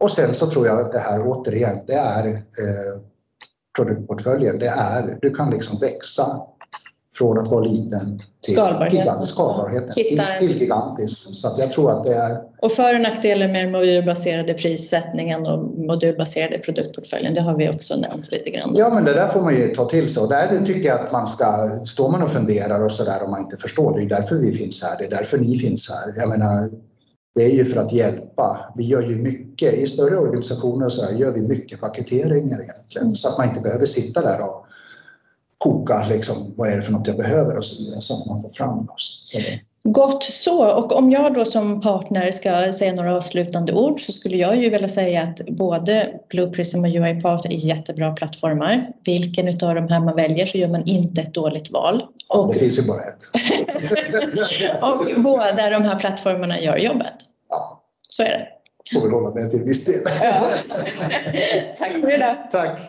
Och 0.00 0.10
sen 0.10 0.34
så 0.34 0.46
tror 0.46 0.66
jag 0.66 0.80
att 0.80 0.92
det 0.92 0.98
här 0.98 1.22
återigen, 1.26 1.78
det 1.86 1.94
är 1.94 2.28
eh, 2.28 3.00
produktportföljen. 3.76 4.58
Det 4.58 4.66
är, 4.68 5.18
du 5.22 5.30
kan 5.34 5.50
liksom 5.50 5.78
växa 5.78 6.40
från 7.20 7.38
att 7.38 7.48
vara 7.48 7.64
liten 7.64 8.22
till 8.44 8.54
skalbarheten, 8.54 8.98
gigant, 8.98 9.28
skalbarheten 9.28 9.94
till, 9.94 10.22
till 10.38 10.60
gigantisk. 10.60 11.34
Så 11.34 11.54
jag 11.58 11.70
tror 11.70 11.90
att 11.90 12.04
det 12.04 12.14
är... 12.14 12.38
Och 12.62 12.72
för 12.72 12.94
och 12.94 13.00
nackdelar 13.00 13.48
med 13.48 13.72
modulbaserade 13.72 14.54
prissättningen 14.54 15.46
och 15.46 15.58
modulbaserade 15.78 16.58
produktportföljen, 16.58 17.34
det 17.34 17.40
har 17.40 17.56
vi 17.56 17.68
också 17.68 17.96
nämnt 17.96 18.30
lite 18.30 18.50
grann. 18.50 18.74
Ja, 18.76 18.94
men 18.94 19.04
det 19.04 19.12
där 19.12 19.28
får 19.28 19.40
man 19.40 19.54
ju 19.54 19.74
ta 19.74 19.88
till 19.88 20.08
sig 20.08 20.22
och 20.22 20.28
där 20.28 20.66
tycker 20.66 20.88
jag 20.88 21.00
att 21.00 21.12
man 21.12 21.26
ska, 21.26 21.70
står 21.84 22.08
man 22.08 22.22
och 22.22 22.30
funderar 22.30 22.84
och 22.84 22.92
sådär 22.92 23.22
om 23.24 23.30
man 23.30 23.40
inte 23.40 23.56
förstår, 23.56 23.98
det 23.98 24.04
är 24.04 24.08
därför 24.08 24.36
vi 24.36 24.52
finns 24.52 24.82
här, 24.82 24.98
det 24.98 25.04
är 25.04 25.10
därför 25.10 25.38
ni 25.38 25.58
finns 25.58 25.90
här. 25.90 26.14
Jag 26.16 26.28
menar, 26.28 26.70
det 27.34 27.44
är 27.44 27.50
ju 27.50 27.64
för 27.64 27.80
att 27.80 27.92
hjälpa. 27.92 28.72
Vi 28.76 28.84
gör 28.84 29.02
ju 29.02 29.16
mycket, 29.16 29.74
i 29.74 29.86
större 29.86 30.16
organisationer 30.16 30.88
så 30.88 31.04
här, 31.04 31.12
gör 31.12 31.32
vi 31.32 31.48
mycket 31.48 31.80
paketeringar 31.80 32.62
egentligen, 32.62 33.04
mm. 33.04 33.14
så 33.14 33.28
att 33.28 33.38
man 33.38 33.48
inte 33.48 33.60
behöver 33.60 33.86
sitta 33.86 34.22
där 34.22 34.40
och 34.40 34.66
koka 35.60 36.06
liksom, 36.08 36.54
vad 36.56 36.68
är 36.68 36.76
det 36.76 36.82
för 36.82 36.92
något 36.92 37.06
jag 37.06 37.16
behöver 37.16 37.56
och 37.56 37.64
så 37.64 37.82
vidare 37.82 38.00
så 38.00 38.14
att 38.14 38.26
man 38.26 38.42
får 38.42 38.50
fram 38.50 38.88
oss. 38.88 39.32
Gott 39.82 40.24
så. 40.24 40.70
Och 40.70 40.92
om 40.92 41.10
jag 41.10 41.34
då 41.34 41.44
som 41.44 41.80
partner 41.80 42.32
ska 42.32 42.72
säga 42.72 42.92
några 42.92 43.16
avslutande 43.16 43.72
ord 43.72 44.06
så 44.06 44.12
skulle 44.12 44.36
jag 44.36 44.56
ju 44.56 44.70
vilja 44.70 44.88
säga 44.88 45.22
att 45.22 45.46
både 45.46 46.20
Blue 46.28 46.50
Prism 46.50 46.84
och 46.84 46.90
UiPath 46.90 47.46
är 47.46 47.50
jättebra 47.50 48.12
plattformar. 48.12 48.88
Vilken 49.04 49.48
utav 49.48 49.74
de 49.74 49.88
här 49.88 50.00
man 50.00 50.16
väljer 50.16 50.46
så 50.46 50.58
gör 50.58 50.68
man 50.68 50.84
inte 50.84 51.20
ett 51.20 51.34
dåligt 51.34 51.70
val. 51.70 52.04
Och, 52.28 52.54
det 52.54 52.60
finns 52.60 52.78
ju 52.78 52.82
bara 52.82 53.00
ett. 53.00 53.22
och 54.82 55.22
båda 55.22 55.70
de 55.70 55.82
här 55.82 55.98
plattformarna 55.98 56.60
gör 56.60 56.76
jobbet. 56.76 57.14
Ja. 57.48 57.82
Så 58.08 58.22
är 58.22 58.28
det. 58.28 58.48
Får 58.92 59.00
väl 59.00 59.10
hålla 59.10 59.34
med 59.34 59.50
till 59.50 59.62
viss 59.62 59.84
del. 59.84 60.02
Ja. 60.22 60.48
Tack 61.78 61.90
för 61.90 62.14
idag. 62.14 62.36
Tack. 62.50 62.80